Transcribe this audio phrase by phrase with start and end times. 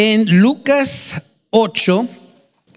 [0.00, 2.06] en Lucas 8,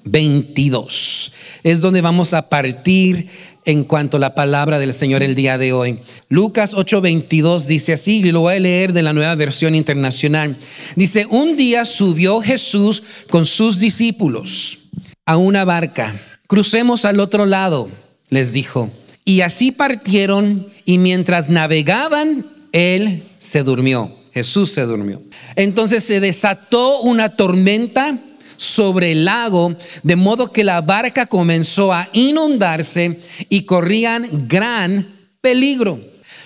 [0.06, 1.32] 22.
[1.62, 3.28] Es donde vamos a partir
[3.64, 6.00] en cuanto a la palabra del Señor el día de hoy.
[6.30, 10.58] Lucas 8:22 dice así, y lo voy a leer de la nueva versión internacional.
[10.96, 14.80] Dice, un día subió Jesús con sus discípulos
[15.28, 16.20] a una barca.
[16.48, 17.88] Crucemos al otro lado,
[18.30, 18.90] les dijo.
[19.26, 24.21] Y así partieron y mientras navegaban, él se durmió.
[24.34, 25.22] Jesús se durmió.
[25.56, 28.18] Entonces se desató una tormenta
[28.58, 35.08] sobre el lago, de modo que la barca comenzó a inundarse y corrían gran
[35.42, 36.00] peligro.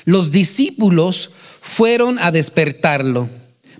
[0.06, 3.28] Los discípulos fueron a despertarlo.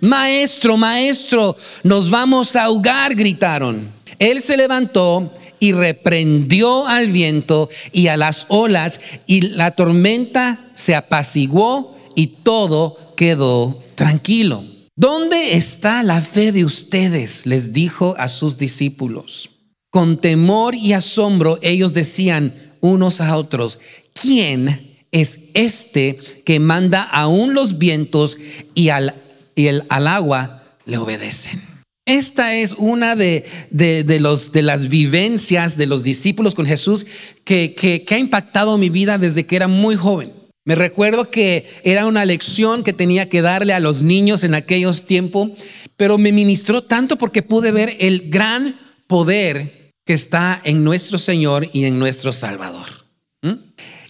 [0.00, 3.88] Maestro, maestro, nos vamos a ahogar, gritaron.
[4.18, 10.94] Él se levantó y reprendió al viento y a las olas y la tormenta se
[10.94, 14.64] apaciguó y todo quedó tranquilo.
[14.94, 17.44] ¿Dónde está la fe de ustedes?
[17.44, 19.50] les dijo a sus discípulos.
[19.90, 23.78] Con temor y asombro ellos decían unos a otros,
[24.14, 28.38] ¿quién es este que manda aún los vientos
[28.74, 29.14] y al,
[29.54, 31.62] y el, al agua le obedecen?
[32.06, 37.04] Esta es una de, de, los, de las vivencias de los discípulos con Jesús
[37.44, 40.32] que, que, que ha impactado mi vida desde que era muy joven.
[40.66, 45.06] Me recuerdo que era una lección que tenía que darle a los niños en aquellos
[45.06, 45.50] tiempos,
[45.96, 51.68] pero me ministró tanto porque pude ver el gran poder que está en nuestro Señor
[51.72, 53.06] y en nuestro Salvador.
[53.42, 53.52] ¿Mm?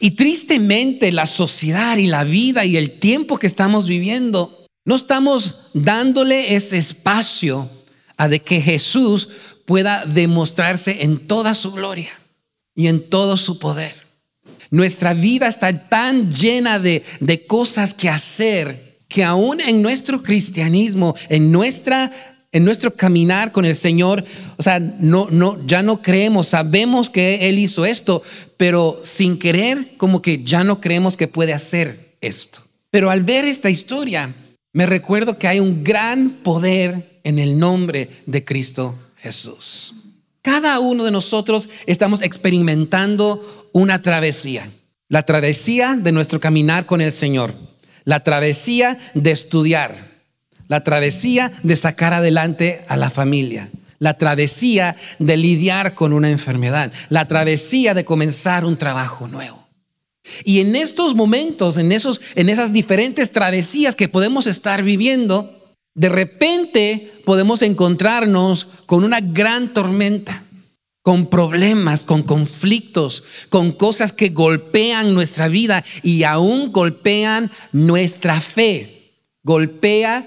[0.00, 5.68] Y tristemente la sociedad y la vida y el tiempo que estamos viviendo, no estamos
[5.74, 7.68] dándole ese espacio
[8.16, 9.28] a de que Jesús
[9.66, 12.18] pueda demostrarse en toda su gloria
[12.74, 14.05] y en todo su poder.
[14.70, 17.02] Nuestra vida está tan llena de,
[17.46, 22.10] cosas que hacer que aún en nuestro cristianismo, en nuestra
[22.52, 24.24] en nuestro caminar con el Señor,
[24.56, 28.22] o sea, no, no, ya no creemos, sabemos que Él hizo esto,
[28.56, 32.62] pero sin querer, como que ya no creemos que puede hacer esto.
[32.90, 34.34] Pero al ver esta historia,
[34.72, 40.05] me recuerdo que hay un gran poder en el nombre de Cristo Jesús.
[40.46, 44.70] Cada uno de nosotros estamos experimentando una travesía.
[45.08, 47.52] La travesía de nuestro caminar con el Señor.
[48.04, 49.96] La travesía de estudiar.
[50.68, 53.70] La travesía de sacar adelante a la familia.
[53.98, 56.92] La travesía de lidiar con una enfermedad.
[57.08, 59.66] La travesía de comenzar un trabajo nuevo.
[60.44, 65.55] Y en estos momentos, en, esos, en esas diferentes travesías que podemos estar viviendo,
[65.96, 70.44] de repente podemos encontrarnos con una gran tormenta
[71.06, 79.12] con problemas, con conflictos, con cosas que golpean nuestra vida y aún golpean nuestra fe.
[79.44, 80.26] Golpea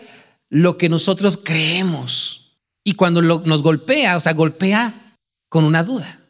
[0.50, 2.62] lo que nosotros creemos.
[2.86, 5.18] Y cuando nos golpea, o sea, golpea
[5.50, 6.22] con una duda,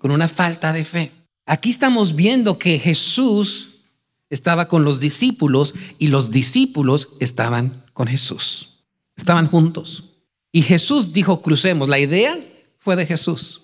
[0.00, 1.12] con una falta de fe.
[1.46, 3.76] Aquí estamos viendo que Jesús
[4.28, 8.73] estaba con los discípulos y los discípulos estaban con Jesús.
[9.16, 10.04] Estaban juntos.
[10.52, 11.88] Y Jesús dijo, crucemos.
[11.88, 12.38] La idea
[12.78, 13.62] fue de Jesús.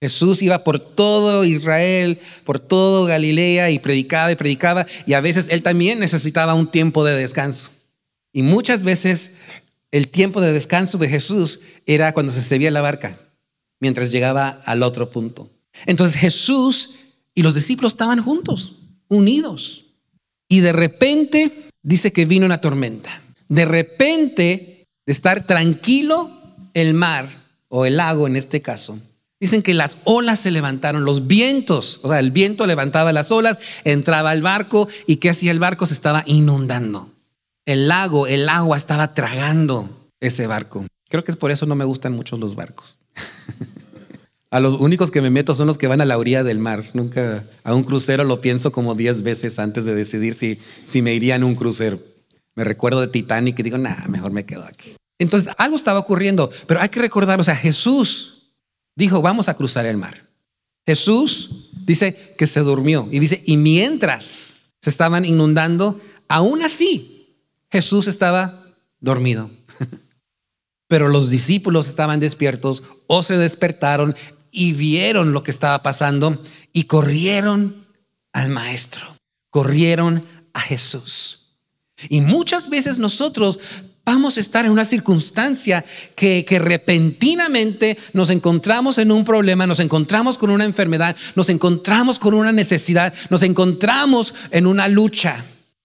[0.00, 5.46] Jesús iba por todo Israel, por todo Galilea y predicaba y predicaba y a veces
[5.48, 7.70] él también necesitaba un tiempo de descanso.
[8.30, 9.30] Y muchas veces
[9.92, 13.18] el tiempo de descanso de Jesús era cuando se servía la barca,
[13.80, 15.48] mientras llegaba al otro punto.
[15.86, 16.96] Entonces Jesús
[17.34, 18.74] y los discípulos estaban juntos,
[19.08, 19.86] unidos.
[20.48, 21.50] Y de repente
[21.82, 23.22] dice que vino una tormenta.
[23.54, 26.30] De repente, de estar tranquilo
[26.74, 27.28] el mar
[27.68, 28.98] o el lago en este caso,
[29.40, 33.58] Dicen que las olas se levantaron, los vientos, o sea, el viento levantaba las olas,
[33.84, 35.84] entraba al barco y ¿qué hacía el barco?
[35.84, 37.10] Se estaba inundando.
[37.66, 40.86] El lago, el agua estaba tragando ese barco.
[41.10, 42.96] Creo que es por eso no me gustan mucho los barcos.
[44.50, 46.84] a los únicos que me meto son los que van a la orilla del mar.
[46.94, 51.12] Nunca a un crucero lo pienso como 10 veces antes de decidir si, si me
[51.12, 52.00] iría en un crucero.
[52.54, 54.96] Me recuerdo de Titanic y digo, nada, mejor me quedo aquí.
[55.18, 58.52] Entonces, algo estaba ocurriendo, pero hay que recordar, o sea, Jesús
[58.96, 60.28] dijo, vamos a cruzar el mar.
[60.86, 67.38] Jesús dice que se durmió y dice, y mientras se estaban inundando, aún así
[67.70, 68.66] Jesús estaba
[69.00, 69.50] dormido.
[70.88, 74.14] Pero los discípulos estaban despiertos o se despertaron
[74.50, 76.40] y vieron lo que estaba pasando
[76.72, 77.86] y corrieron
[78.32, 79.06] al maestro,
[79.50, 81.43] corrieron a Jesús.
[82.08, 83.58] Y muchas veces nosotros
[84.04, 85.84] vamos a estar en una circunstancia
[86.14, 92.34] que, repentinamente nos encontramos en un problema, nos encontramos con una enfermedad, nos encontramos con
[92.34, 95.44] una necesidad, nos encontramos en una lucha.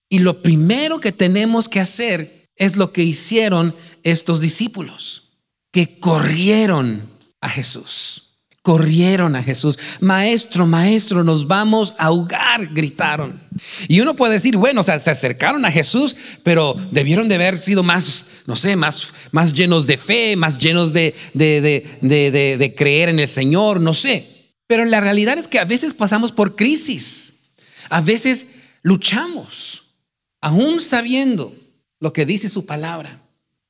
[0.09, 5.37] Y lo primero que tenemos que hacer es lo que hicieron estos discípulos,
[5.71, 7.09] que corrieron
[7.41, 8.28] a Jesús.
[8.61, 9.79] Corrieron a Jesús.
[10.01, 13.39] Maestro, maestro, nos vamos a ahogar, gritaron.
[13.87, 17.57] Y uno puede decir, bueno, o sea, se acercaron a Jesús, pero debieron de haber
[17.57, 21.61] sido más, no sé, más, más llenos de fe, más llenos de, de,
[22.01, 24.53] de, de creer en el Señor, no sé.
[24.67, 27.39] Pero la realidad es que a veces pasamos por crisis.
[27.89, 28.45] A veces
[28.83, 29.95] luchamos,
[30.41, 31.55] aún sabiendo
[31.99, 33.23] lo que dice su palabra.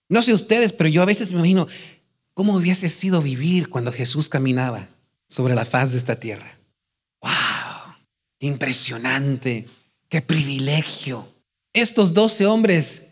[0.09, 1.67] No sé ustedes, pero yo a veces me imagino
[2.39, 4.87] cómo hubiese sido vivir cuando Jesús caminaba
[5.27, 6.57] sobre la faz de esta tierra.
[7.21, 7.95] ¡Wow!
[8.39, 9.67] Impresionante,
[10.07, 11.27] qué privilegio.
[11.73, 13.07] Estos doce hombres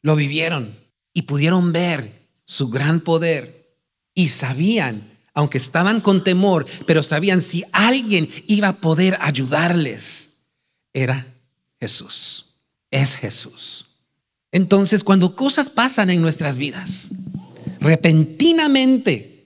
[0.00, 0.78] lo vivieron
[1.12, 3.74] y pudieron ver su gran poder
[4.14, 10.34] y sabían, aunque estaban con temor, pero sabían si alguien iba a poder ayudarles,
[10.92, 11.26] era
[11.80, 12.60] Jesús.
[12.92, 13.86] Es Jesús.
[14.52, 17.10] Entonces, cuando cosas pasan en nuestras vidas,
[17.80, 19.38] repentinamente,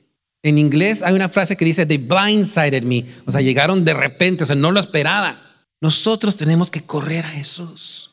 [0.42, 4.42] en inglés hay una frase que dice, they blindsided me, o sea, llegaron de repente,
[4.42, 5.40] o sea, no lo esperaba.
[5.80, 8.10] Nosotros tenemos que correr a Jesús.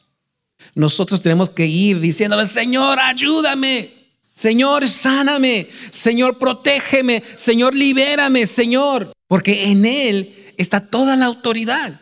[0.75, 3.89] Nosotros tenemos que ir diciéndole, Señor, ayúdame.
[4.33, 5.67] Señor, sáname.
[5.91, 7.21] Señor, protégeme.
[7.35, 9.11] Señor, libérame, Señor.
[9.27, 11.99] Porque en Él está toda la autoridad.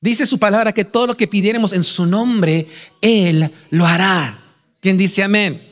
[0.00, 2.66] Dice su palabra que todo lo que pidiéramos en su nombre,
[3.00, 4.40] Él lo hará.
[4.80, 5.67] ¿Quién dice amén?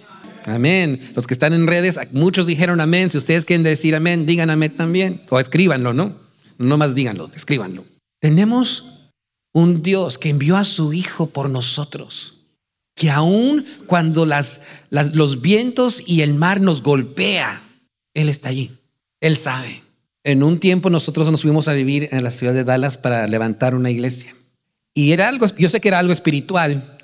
[0.46, 1.00] Amén.
[1.14, 3.10] Los que están en redes, muchos dijeron amén.
[3.10, 5.20] Si ustedes quieren decir amén, digan amén también.
[5.28, 6.16] O escríbanlo, ¿no?
[6.58, 7.84] No más díganlo, escríbanlo.
[8.20, 9.10] Tenemos
[9.52, 12.44] un Dios que envió a su Hijo por nosotros.
[12.94, 14.60] Que aun cuando las,
[14.90, 17.62] los vientos y el mar nos golpea,
[18.14, 18.70] Él está allí.
[19.20, 19.82] Él sabe.
[20.24, 23.74] En un tiempo nosotros nos fuimos a vivir en la ciudad de Dallas para levantar
[23.74, 24.34] una iglesia.
[24.94, 26.95] Y era algo, yo sé que era algo espiritual.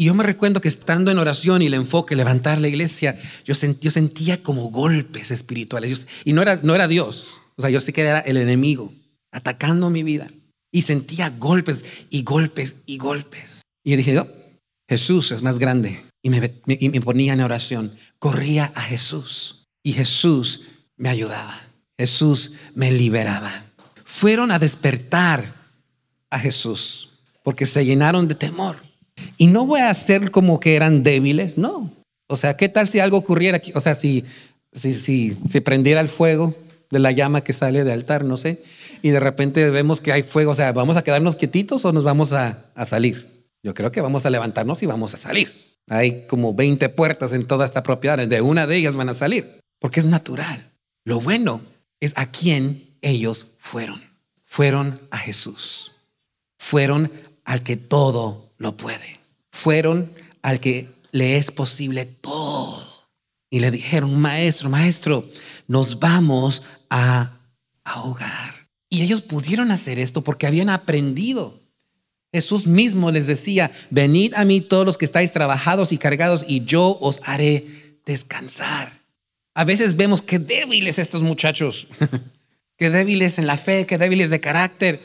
[0.00, 3.54] Y yo me recuerdo que estando en oración y el enfoque, levantar la iglesia, yo,
[3.54, 6.06] sentía como golpes espirituales.
[6.24, 7.42] y no era, no era Dios.
[7.56, 8.94] O sea, yo sé que era el enemigo
[9.30, 10.30] atacando mi vida.
[10.72, 13.60] Y sentía golpes y golpes y golpes.
[13.84, 14.28] Y yo dije, oh,
[14.88, 16.00] Jesús es más grande.
[16.22, 17.94] Y me ponía en oración.
[18.18, 19.66] Corría a Jesús.
[19.82, 20.62] Y Jesús
[20.96, 21.60] me ayudaba.
[21.98, 23.66] Jesús me liberaba.
[24.06, 25.52] Fueron a despertar
[26.30, 28.89] a Jesús porque se llenaron de temor.
[29.36, 31.90] Y no voy a hacer como que eran débiles, no.
[32.28, 33.60] O sea, ¿qué tal si algo ocurriera?
[33.74, 34.24] O sea, si,
[34.72, 36.54] si, si, si prendiera el fuego
[36.90, 38.62] de la llama que sale del altar, no sé,
[39.02, 42.04] y de repente vemos que hay fuego, o sea, ¿vamos a quedarnos quietitos o nos
[42.04, 43.46] vamos a, a salir?
[43.62, 45.52] Yo creo que vamos a levantarnos y vamos a salir.
[45.88, 49.58] Hay como 20 puertas en toda esta propiedad, de una de ellas van a salir,
[49.78, 50.70] porque es natural.
[51.04, 51.62] Lo bueno
[52.00, 54.02] es a quien ellos fueron.
[54.44, 55.92] Fueron a Jesús.
[56.58, 57.10] Fueron
[57.44, 59.18] al que todo lo puede.
[59.50, 60.12] Fueron
[60.42, 63.08] al que le es posible todo.
[63.50, 65.28] Y le dijeron, maestro, maestro,
[65.66, 67.32] nos vamos a
[67.82, 68.68] ahogar.
[68.88, 71.58] Y ellos pudieron hacer esto porque habían aprendido.
[72.32, 76.64] Jesús mismo les decía, venid a mí todos los que estáis trabajados y cargados y
[76.64, 77.66] yo os haré
[78.04, 79.00] descansar.
[79.54, 81.88] A veces vemos qué débiles estos muchachos,
[82.76, 85.00] qué débiles en la fe, qué débiles de carácter,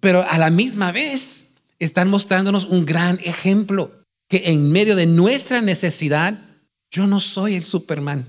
[0.00, 1.51] pero a la misma vez
[1.84, 3.90] están mostrándonos un gran ejemplo,
[4.28, 6.40] que en medio de nuestra necesidad,
[6.90, 8.26] yo no soy el Superman,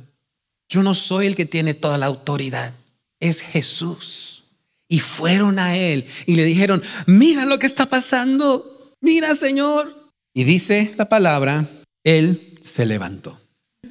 [0.68, 2.74] yo no soy el que tiene toda la autoridad,
[3.20, 4.44] es Jesús.
[4.88, 10.12] Y fueron a él y le dijeron, mira lo que está pasando, mira Señor.
[10.34, 11.68] Y dice la palabra,
[12.04, 13.40] él se levantó,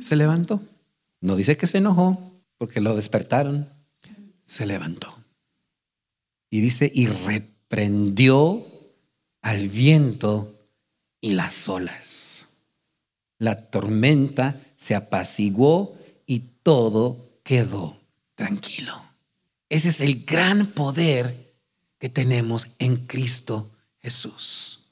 [0.00, 0.60] se levantó.
[1.20, 3.68] No dice que se enojó porque lo despertaron,
[4.44, 5.16] se levantó.
[6.50, 8.71] Y dice, y reprendió
[9.42, 10.54] al viento
[11.20, 12.48] y las olas.
[13.38, 18.00] La tormenta se apaciguó y todo quedó
[18.36, 18.94] tranquilo.
[19.68, 21.54] Ese es el gran poder
[21.98, 23.70] que tenemos en Cristo
[24.00, 24.86] Jesús.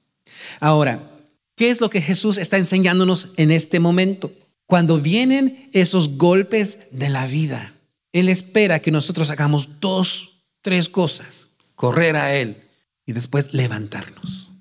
[0.58, 1.10] Ahora,
[1.54, 4.32] ¿qué es lo que Jesús está enseñándonos en este momento?
[4.66, 7.74] Cuando vienen esos golpes de la vida,
[8.12, 11.48] Él espera que nosotros hagamos dos, tres cosas.
[11.74, 12.69] Correr a Él
[13.10, 14.52] y después levantarnos.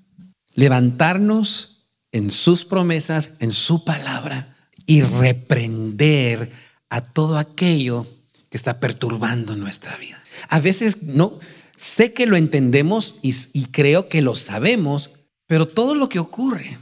[0.54, 6.50] Levantarnos en sus promesas, en su palabra y reprender
[6.88, 8.08] a todo aquello
[8.48, 10.20] que está perturbando nuestra vida.
[10.48, 11.38] A veces no,
[11.76, 15.10] sé que lo entendemos y, creo que lo sabemos,
[15.46, 16.76] pero todo lo que ocurre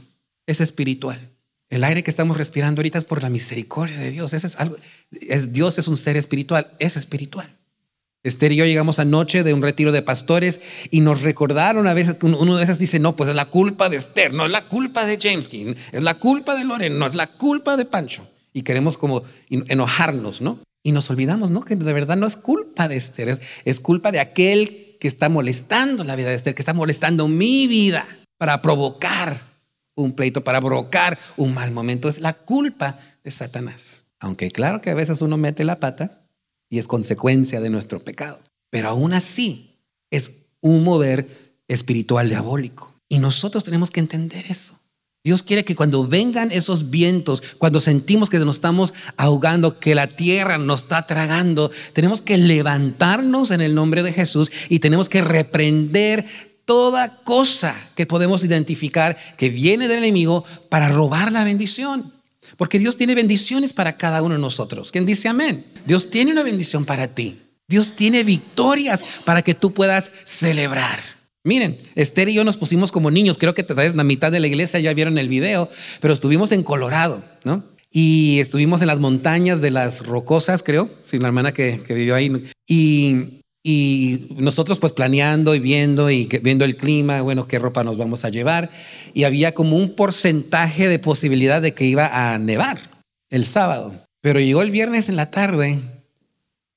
[0.47, 1.19] es espiritual.
[1.69, 4.33] El aire que estamos respirando ahorita es por la misericordia de Dios.
[4.33, 4.75] es algo,
[5.11, 7.58] es, Dios es un ser espiritual, es espiritual.
[8.23, 10.59] Esther y yo llegamos anoche de un retiro de pastores
[10.91, 13.95] y nos recordaron a veces, uno de esas dice, no, pues es la culpa de
[13.95, 17.15] Esther, no es la culpa de James King, es la culpa de Loren, no es
[17.15, 18.27] la culpa de Pancho.
[18.51, 20.59] Y queremos como enojarnos, ¿no?
[20.83, 21.61] Y nos olvidamos, ¿no?
[21.61, 25.29] Que de verdad no es culpa de Esther, es, es culpa de aquel que está
[25.29, 28.05] molestando la vida de Esther, que está molestando mi vida
[28.37, 29.41] para provocar
[29.95, 32.09] un pleito, para provocar un mal momento.
[32.09, 34.05] Es la culpa de Satanás.
[34.19, 36.18] Aunque claro que a veces uno mete la pata,
[36.69, 38.39] y es consecuencia de nuestro pecado.
[38.69, 39.75] Pero aún así
[40.11, 41.27] es un mover
[41.67, 42.93] espiritual diabólico.
[43.07, 44.79] Y nosotros tenemos que entender eso.
[45.23, 50.07] Dios quiere que cuando vengan esos vientos, cuando sentimos que nos estamos ahogando, que la
[50.07, 55.21] tierra nos está tragando, tenemos que levantarnos en el nombre de Jesús y tenemos que
[55.21, 56.25] reprender
[56.63, 62.13] toda cosa que podemos identificar que viene del enemigo para robar la bendición.
[62.57, 64.91] Porque Dios tiene bendiciones para cada uno de nosotros.
[64.91, 65.65] ¿Quién dice amén?
[65.85, 67.39] Dios tiene una bendición para ti.
[67.67, 70.99] Dios tiene victorias para que tú puedas celebrar.
[71.43, 74.47] Miren, Esther y yo nos pusimos como niños, creo que vez la mitad de la
[74.47, 75.69] iglesia ya vieron el video,
[76.01, 77.63] pero estuvimos en Colorado, ¿no?
[77.91, 82.15] Y estuvimos en las montañas de las rocosas, creo, sin la hermana que, que vivió
[82.15, 82.43] ahí.
[82.67, 87.97] Y y nosotros pues planeando y viendo y viendo el clima, bueno, qué ropa nos
[87.97, 88.69] vamos a llevar.
[89.13, 92.79] Y había como un porcentaje de posibilidad de que iba a nevar
[93.29, 93.93] el sábado.
[94.21, 95.79] Pero llegó el viernes en la tarde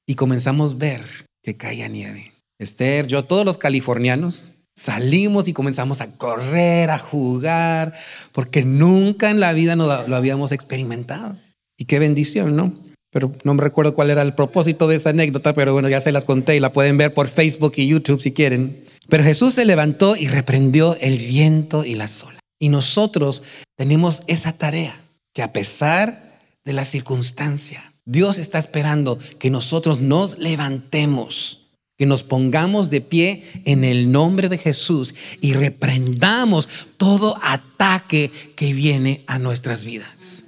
[0.07, 1.03] y comenzamos a ver
[1.43, 2.33] que caía nieve.
[2.59, 7.93] Esther, yo, todos los californianos salimos y comenzamos a correr, a jugar,
[8.33, 11.39] porque nunca en la vida no lo habíamos experimentado.
[11.77, 12.92] Y qué bendición, ¿no?
[13.13, 16.13] Pero no me recuerdo cuál era el propósito de esa anécdota, pero bueno, ya se
[16.13, 18.85] las conté y la pueden ver por Facebook y YouTube si quieren.
[19.09, 22.39] Pero Jesús se levantó y reprendió el viento y la sola.
[22.59, 23.43] Y nosotros
[23.77, 24.99] tenemos esa tarea,
[25.35, 32.23] que a pesar de la circunstancia, Dios está esperando que nosotros nos levantemos, que nos
[32.23, 39.39] pongamos de pie en el nombre de Jesús y reprendamos todo ataque que viene a
[39.39, 40.45] nuestras vidas.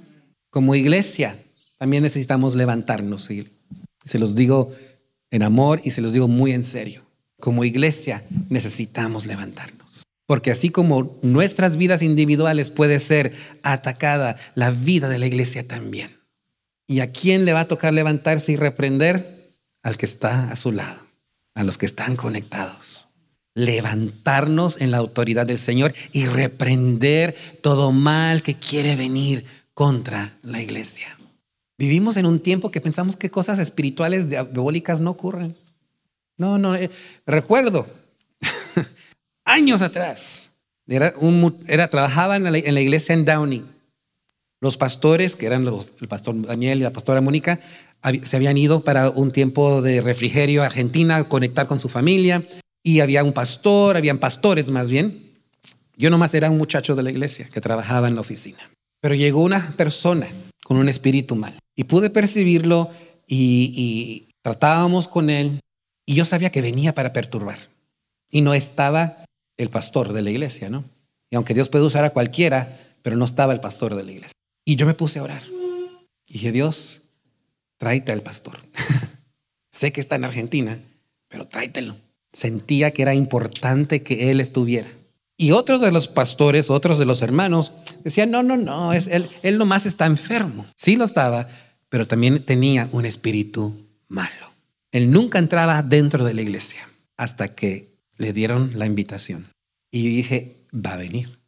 [0.49, 1.37] Como iglesia,
[1.85, 3.29] también necesitamos levantarnos.
[3.29, 3.47] Y
[4.03, 4.73] se los digo
[5.29, 7.05] en amor y se los digo muy en serio.
[7.39, 10.07] Como iglesia necesitamos levantarnos.
[10.25, 16.09] Porque así como nuestras vidas individuales puede ser atacada, la vida de la iglesia también.
[16.87, 19.53] ¿Y a quién le va a tocar levantarse y reprender?
[19.83, 21.05] Al que está a su lado,
[21.53, 23.05] a los que están conectados.
[23.53, 30.63] Levantarnos en la autoridad del Señor y reprender todo mal que quiere venir contra la
[30.63, 31.14] iglesia.
[31.77, 35.55] Vivimos en un tiempo que pensamos que cosas espirituales diabólicas no ocurren.
[36.37, 36.89] No, no, eh,
[37.25, 37.87] recuerdo,
[39.45, 40.51] años atrás,
[40.87, 43.65] era un, era, trabajaba en la, iglesia en Downey.
[44.61, 47.59] Los pastores, que eran el pastor Daniel y la pastora Mónica,
[48.23, 52.43] se habían ido para un tiempo de refrigerio a Argentina, conectar con su familia,
[52.83, 55.39] y había un pastor, habían pastores más bien.
[55.97, 58.69] Yo nomás era un muchacho de la iglesia que trabajaba en la oficina.
[59.01, 60.27] Pero llegó una persona
[60.65, 61.59] con un espíritu mal.
[61.75, 62.89] Y pude percibirlo
[63.27, 65.59] y, tratábamos con él
[66.07, 67.59] y yo sabía que venía para perturbar.
[68.31, 69.25] Y no estaba
[69.57, 70.83] el pastor de la iglesia, ¿no?
[71.29, 74.33] Y aunque Dios puede usar a cualquiera, pero no estaba el pastor de la iglesia.
[74.65, 75.43] Y yo me puse a orar.
[76.27, 77.03] Y dije, Dios,
[77.77, 78.57] tráete al pastor.
[79.71, 80.79] sé que está en Argentina,
[81.27, 81.95] pero tráetelo.
[82.33, 84.89] Sentía que era importante que él estuviera.
[85.37, 87.71] Y otros de los pastores, otros de los hermanos,
[88.09, 90.65] decían, no, no, no, es, él, él nomás está enfermo.
[90.75, 91.49] Sí lo estaba,
[91.89, 93.75] pero también tenía un espíritu
[94.07, 94.53] malo.
[94.91, 99.47] Él nunca entraba dentro de la iglesia hasta que le dieron la invitación.
[99.91, 101.39] Y dije, va a venir.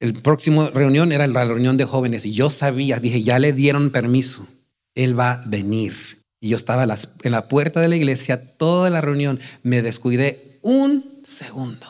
[0.00, 3.90] El próximo reunión era la reunión de jóvenes y yo sabía, dije, ya le dieron
[3.90, 4.46] permiso.
[4.94, 5.94] Él va a venir.
[6.40, 6.84] Y yo estaba
[7.22, 9.40] en la puerta de la iglesia toda la reunión.
[9.62, 11.86] Me descuidé un segundo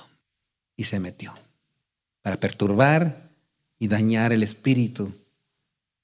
[0.76, 1.34] y se metió
[2.22, 3.23] para perturbar
[3.84, 5.12] y dañar el espíritu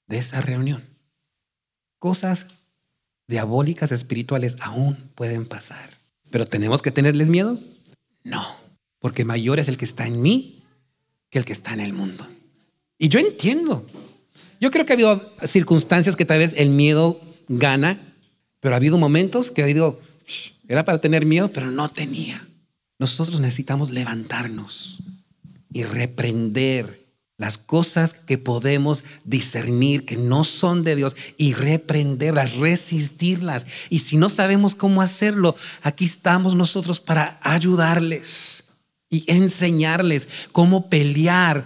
[0.05, 0.83] de esa reunión.
[1.97, 2.45] Cosas
[3.27, 5.89] diabólicas espirituales aún pueden pasar.
[6.29, 7.57] Pero ¿tenemos que tenerles miedo?
[8.23, 8.45] No,
[8.99, 10.61] porque mayor es el que está en mí
[11.31, 12.23] que el que está en el mundo.
[12.99, 13.83] Y yo entiendo.
[14.59, 17.99] Yo creo que ha habido circunstancias que tal vez el miedo gana,
[18.59, 19.99] pero ha habido momentos que ha habido,
[20.67, 22.47] era para tener miedo, pero no tenía.
[22.99, 24.99] Nosotros necesitamos levantarnos
[25.73, 27.00] y reprender
[27.41, 33.65] las cosas que podemos discernir que no son de Dios y reprenderlas, resistirlas.
[33.89, 38.65] Y si no sabemos cómo hacerlo, aquí estamos nosotros para ayudarles
[39.09, 41.65] y enseñarles cómo pelear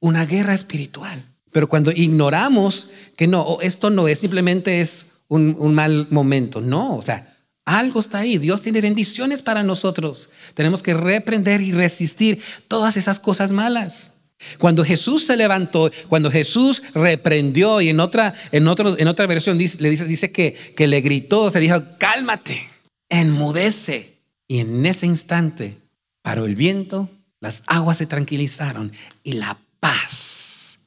[0.00, 1.22] una guerra espiritual.
[1.52, 6.96] Pero cuando ignoramos que no, esto no es simplemente es un, un mal momento, no,
[6.96, 7.26] o sea,
[7.66, 8.38] Algo está ahí.
[8.38, 10.30] Dios tiene bendiciones para nosotros.
[10.54, 14.12] Tenemos que reprender y resistir todas esas cosas malas.
[14.58, 19.78] Cuando Jesús se levantó, cuando Jesús reprendió y en otra, en en otra versión dice,
[19.80, 22.68] le dice, dice que, que le gritó, se dijo, cálmate,
[23.08, 24.18] enmudece.
[24.48, 25.78] Y en ese instante
[26.22, 27.08] paró el viento,
[27.40, 28.92] las aguas se tranquilizaron
[29.22, 30.80] y la paz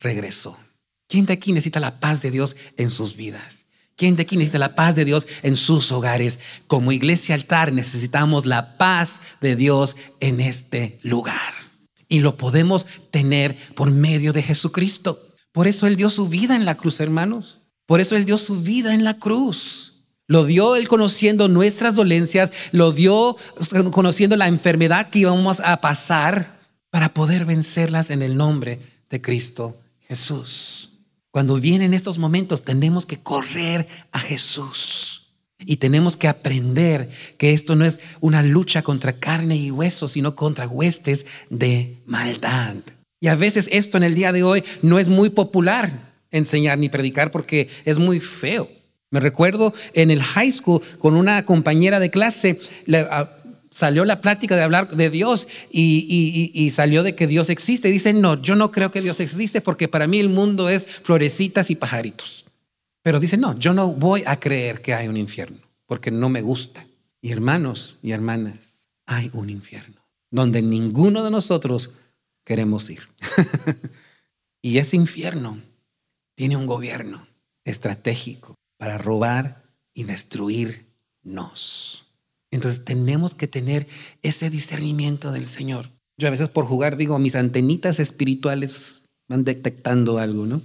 [0.00, 0.58] regresó.
[1.08, 3.64] ¿Quién de aquí necesita la paz de Dios en sus vidas?
[3.96, 6.38] ¿Quién de aquí necesita la paz de Dios en sus hogares?
[6.66, 11.61] Como iglesia altar necesitamos la paz de Dios en este lugar.
[12.12, 15.18] Y lo podemos tener por medio de Jesucristo.
[15.50, 17.60] Por eso Él dio su vida en la cruz, hermanos.
[17.86, 20.04] Por eso Él dio su vida en la cruz.
[20.26, 23.34] Lo dio Él conociendo nuestras dolencias, lo dio
[23.92, 28.78] conociendo la enfermedad que íbamos a pasar para poder vencerlas en el nombre
[29.08, 30.98] de Cristo Jesús.
[31.30, 35.21] Cuando vienen estos momentos tenemos que correr a Jesús
[35.66, 40.34] y tenemos que aprender que esto no es una lucha contra carne y hueso, sino
[40.34, 42.76] contra huestes de maldad.
[43.20, 46.88] Y a veces esto en el día de hoy no es muy popular enseñar ni
[46.88, 48.68] predicar porque es muy feo.
[49.10, 52.58] Me recuerdo en el high school con una compañera de clase,
[53.70, 57.90] salió la plática de hablar de Dios y, salió de que Dios existe.
[57.90, 60.86] Y dice, no, yo no creo que Dios existe porque para mí el mundo es
[60.86, 62.46] florecitas y pajaritos.
[63.02, 66.42] Pero dice, no, yo no voy a creer que hay un infierno porque no me
[66.42, 66.86] gusta.
[67.20, 71.92] Y hermanos y hermanas, hay un infierno donde ninguno de nosotros
[72.44, 73.02] queremos ir.
[74.62, 75.60] y ese infierno
[76.34, 77.26] tiene un gobierno
[77.64, 79.62] estratégico para robar
[79.94, 82.06] y destruirnos.
[82.50, 83.86] Entonces tenemos que tener
[84.22, 85.90] ese discernimiento del Señor.
[86.16, 90.62] Yo a veces por jugar digo, mis antenitas espirituales van detectando algo, ¿no?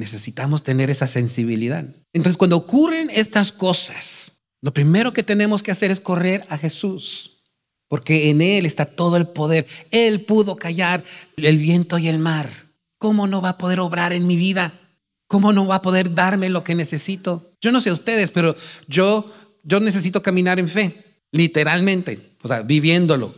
[0.00, 1.84] Necesitamos tener esa sensibilidad.
[2.14, 7.42] Entonces cuando ocurren estas cosas, lo primero que tenemos que hacer es correr a Jesús,
[7.86, 9.66] porque en Él está todo el poder.
[9.90, 11.04] Él pudo callar
[11.36, 12.48] el viento y el mar.
[12.96, 14.72] ¿Cómo no va a poder obrar en mi vida?
[15.26, 17.52] ¿Cómo no va a poder darme lo que necesito?
[17.60, 18.56] Yo no sé ustedes, pero
[18.88, 19.30] yo,
[19.64, 23.34] yo necesito caminar en fe literalmente, o sea, viviéndolo.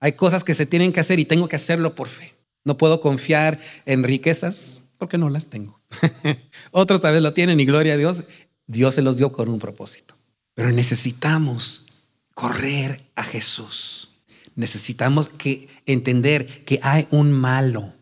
[0.00, 2.34] Hay cosas que se tienen que hacer y tengo que hacerlo por fe.
[2.64, 5.78] No puedo confiar en riquezas porque no las tengo.
[6.70, 8.24] Otros tal vez lo tienen y gloria a Dios.
[8.66, 10.14] Dios se los dio con un propósito.
[10.54, 11.88] Pero necesitamos
[12.32, 14.12] correr a Jesús.
[14.54, 17.92] Necesitamos que entender que hay un malo,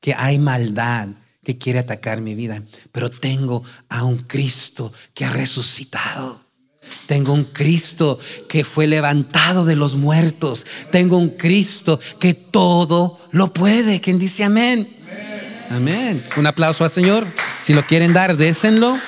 [0.00, 1.08] que hay maldad
[1.42, 6.42] que quiere atacar mi vida, pero tengo a un Cristo que ha resucitado
[7.06, 8.18] tengo un Cristo
[8.48, 10.66] que fue levantado de los muertos.
[10.90, 14.00] Tengo un Cristo que todo lo puede.
[14.00, 14.99] ¿Quién dice amén?
[15.70, 16.26] Amén.
[16.36, 17.28] Un aplauso al Señor.
[17.62, 18.98] Si lo quieren dar, désenlo.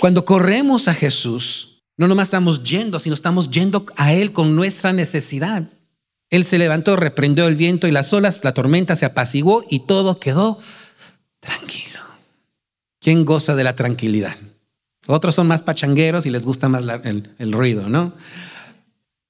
[0.00, 4.94] Cuando corremos a Jesús, no nomás estamos yendo, sino estamos yendo a Él con nuestra
[4.94, 5.64] necesidad.
[6.30, 10.18] Él se levantó, reprendió el viento y las olas, la tormenta se apaciguó y todo
[10.18, 10.58] quedó
[11.40, 12.00] tranquilo.
[13.00, 14.36] ¿Quién goza de la tranquilidad?
[15.06, 18.14] Otros son más pachangueros y les gusta más el, ruido, ¿no?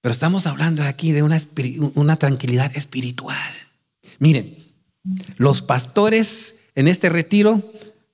[0.00, 1.40] Pero estamos hablando aquí de una,
[1.94, 3.52] una tranquilidad espiritual.
[4.20, 4.67] Miren,
[5.36, 7.62] los pastores en este retiro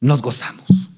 [0.00, 0.90] nos gozamos.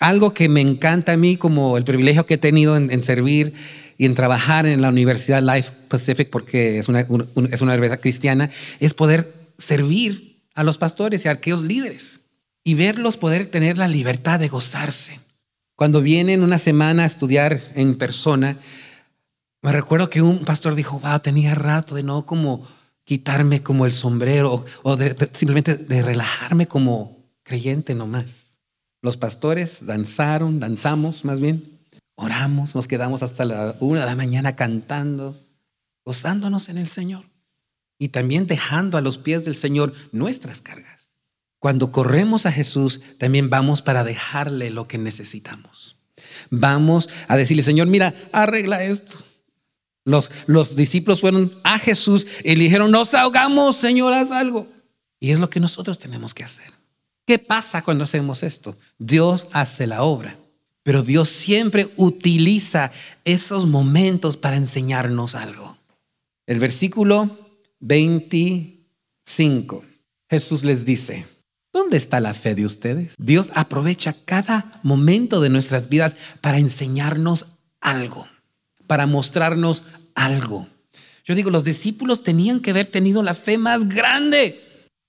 [0.00, 3.54] Algo que me encanta a mí como el privilegio que he tenido en, servir
[3.98, 8.50] y en trabajar en la Universidad Life Pacific, porque es una, es una universidad cristiana,
[8.80, 12.20] es poder servir a los pastores y a aquellos líderes
[12.64, 15.20] y verlos poder tener la libertad de gozarse.
[15.76, 18.58] Cuando vienen una semana a estudiar en persona,
[19.62, 22.66] me recuerdo que un pastor dijo, wow, tenía rato de no como
[23.04, 28.58] quitarme como el sombrero o, de, simplemente de relajarme como creyente nomás.
[29.00, 31.80] Los pastores danzaron, danzamos más bien,
[32.14, 35.36] oramos, nos quedamos hasta la una de la mañana cantando,
[36.04, 37.24] gozándonos en el Señor
[37.98, 41.16] y también dejando a los pies del Señor nuestras cargas.
[41.58, 45.96] Cuando corremos a Jesús, también vamos para dejarle lo que necesitamos.
[46.50, 49.18] Vamos a decirle, Señor, mira, arregla esto.
[50.04, 54.66] Los, los discípulos fueron a Jesús y le dijeron, nos ahogamos, Señor, haz algo.
[55.20, 56.70] Y es lo que nosotros tenemos que hacer.
[57.24, 58.76] ¿Qué pasa cuando hacemos esto?
[58.98, 60.36] Dios hace la obra,
[60.82, 62.90] pero Dios siempre utiliza
[63.24, 65.78] esos momentos para enseñarnos algo.
[66.46, 67.38] El versículo
[67.78, 69.84] 25,
[70.28, 71.26] Jesús les dice,
[71.72, 73.14] ¿Dónde está la fe de ustedes?
[73.18, 77.46] Dios aprovecha cada momento de nuestras vidas para enseñarnos
[77.80, 78.28] algo,
[78.92, 80.68] para mostrarnos algo.
[81.24, 84.60] Yo digo, los discípulos tenían que haber tenido la fe más grande.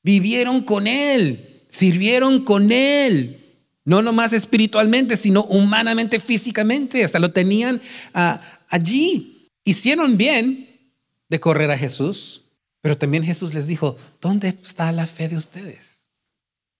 [0.01, 3.43] Vivieron con Él, sirvieron con Él.
[3.83, 7.03] No nomás espiritualmente, sino humanamente, físicamente.
[7.03, 7.81] Hasta lo tenían
[8.13, 9.49] ah, allí.
[9.65, 10.95] Hicieron bien
[11.27, 16.07] de correr a Jesús, pero también Jesús les dijo, ¿dónde está la fe de ustedes?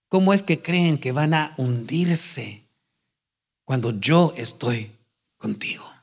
[0.08, 2.64] ¿Cómo es que creen que van a hundirse
[3.66, 4.90] cuando yo estoy
[5.36, 5.93] contigo?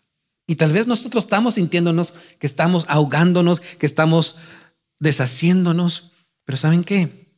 [0.51, 4.35] Y tal vez nosotros estamos sintiéndonos que estamos ahogándonos, que estamos
[4.99, 6.11] deshaciéndonos,
[6.43, 7.31] pero ¿saben qué?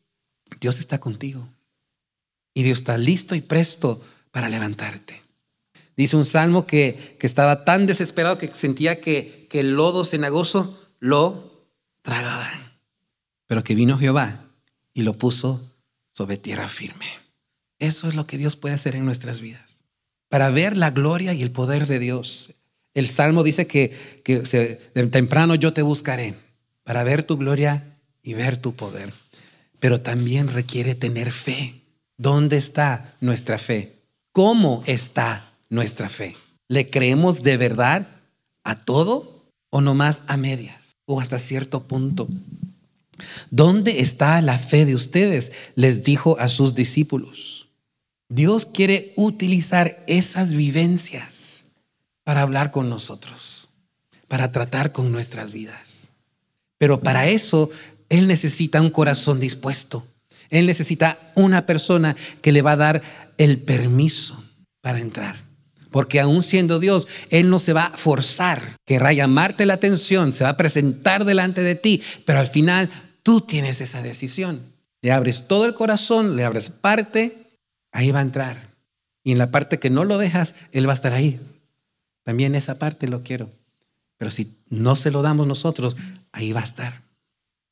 [0.59, 1.47] Dios está contigo.
[2.55, 5.21] Y Dios está listo y presto para levantarte.
[5.95, 11.67] Dice un salmo que, estaba tan desesperado que sentía que, que el lodo cenagoso lo
[12.01, 12.49] tragaba.
[13.45, 14.43] Pero que vino Jehová
[14.91, 15.61] y lo puso
[16.11, 17.05] sobre tierra firme.
[17.77, 19.85] Eso es lo que Dios puede hacer en nuestras vidas.
[20.29, 22.55] Para ver la gloria y el poder de Dios.
[22.93, 24.39] El salmo dice que, que
[25.09, 26.35] temprano yo te buscaré
[26.83, 29.11] para ver tu gloria y ver tu poder.
[29.79, 31.81] Pero también requiere tener fe.
[32.17, 33.93] ¿Dónde está nuestra fe?
[34.31, 36.35] ¿Cómo está nuestra fe?
[36.67, 38.07] ¿Le creemos de verdad
[38.63, 42.27] a todo o nomás a medias o hasta cierto punto?
[43.51, 45.51] ¿Dónde está la fe de ustedes?
[45.75, 47.67] Les dijo a sus discípulos.
[48.29, 51.62] Dios quiere utilizar esas vivencias
[52.23, 53.69] para hablar con nosotros,
[54.27, 56.11] para tratar con nuestras vidas.
[56.77, 57.69] Pero para eso
[58.09, 60.05] Él necesita un corazón dispuesto
[60.53, 63.01] él necesita una persona que le va a dar
[63.39, 64.43] el permiso
[64.81, 65.35] para entrar.
[65.89, 70.43] Porque aún siendo Dios, Él no se va a forzar, querrá llamarte la atención, se
[70.43, 72.91] va a presentar delante de ti, pero al final
[73.23, 74.61] tú tienes esa decisión.
[75.01, 77.57] Le abres todo el corazón, le abres parte,
[77.91, 78.75] ahí va a entrar.
[79.23, 81.39] Y en la parte que no lo dejas, Él va a estar ahí.
[82.23, 83.49] También esa parte lo quiero.
[84.17, 85.97] Pero si no se lo damos nosotros,
[86.31, 87.03] ahí va a estar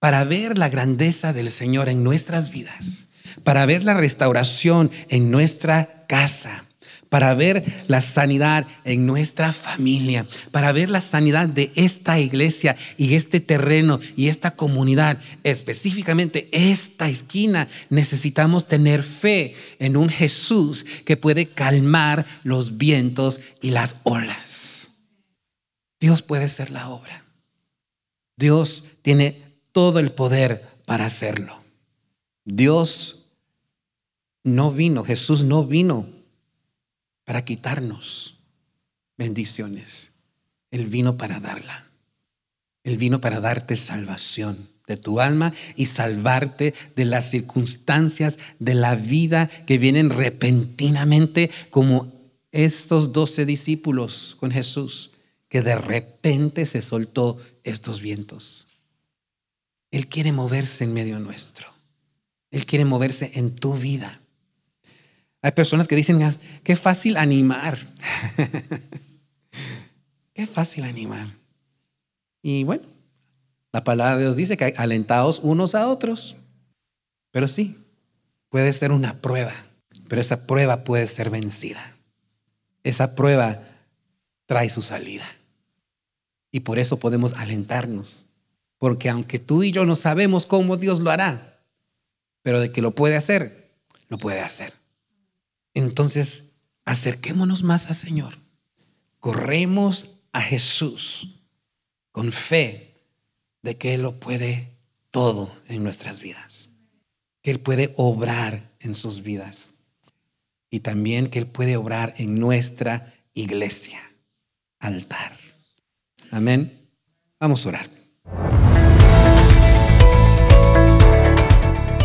[0.01, 3.09] para ver la grandeza del Señor en nuestras vidas,
[3.43, 6.65] para ver la restauración en nuestra casa,
[7.11, 13.15] para ver la sanidad en nuestra familia, para ver la sanidad de esta iglesia y
[13.15, 21.17] este terreno y esta comunidad, específicamente esta esquina, necesitamos tener fe en un Jesús que
[21.17, 24.91] puede calmar los vientos y las olas.
[25.99, 27.25] Dios puede ser la obra.
[28.37, 31.61] Dios tiene todo el poder para hacerlo.
[32.45, 33.25] Dios
[34.45, 36.20] no vino, Jesús no vino
[37.31, 38.35] para quitarnos
[39.17, 40.11] bendiciones.
[40.69, 41.89] Él vino para darla.
[42.83, 48.95] Él vino para darte salvación de tu alma y salvarte de las circunstancias de la
[48.95, 52.11] vida que vienen repentinamente como
[52.51, 55.11] estos doce discípulos con Jesús,
[55.47, 58.67] que de repente se soltó estos vientos.
[59.89, 61.69] Él quiere moverse en medio nuestro.
[62.49, 64.20] Él quiere moverse en tu vida.
[65.41, 66.19] Hay personas que dicen,
[66.63, 67.77] qué fácil animar.
[70.33, 71.29] qué fácil animar.
[72.41, 72.83] Y bueno,
[73.71, 76.37] la palabra de Dios dice que alentados unos a otros.
[77.31, 77.77] Pero sí,
[78.49, 79.53] puede ser una prueba,
[80.07, 81.95] pero esa prueba puede ser vencida.
[82.83, 83.61] Esa prueba
[84.45, 85.25] trae su salida.
[86.51, 88.25] Y por eso podemos alentarnos
[88.81, 91.59] porque aunque tú y yo no sabemos cómo Dios lo hará,
[92.41, 93.77] pero de que lo puede hacer,
[94.07, 94.73] lo puede hacer.
[95.73, 96.51] Entonces,
[96.85, 98.33] acerquémonos más al Señor.
[99.19, 101.41] Corremos a Jesús
[102.11, 102.95] con fe
[103.61, 104.77] de que Él lo puede
[105.11, 106.71] todo en nuestras vidas.
[107.41, 109.73] Que Él puede obrar en sus vidas.
[110.69, 113.99] Y también que Él puede obrar en nuestra iglesia,
[114.79, 115.33] altar.
[116.31, 116.89] Amén.
[117.39, 117.89] Vamos a orar.